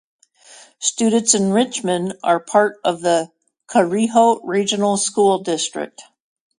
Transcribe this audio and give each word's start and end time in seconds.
Students 0.79 1.35
in 1.35 1.53
Richmond 1.53 2.15
are 2.23 2.39
part 2.39 2.79
of 2.83 3.01
the 3.01 3.31
Chariho 3.69 4.41
Regional 4.43 4.97
School 4.97 5.43
District. 5.43 6.01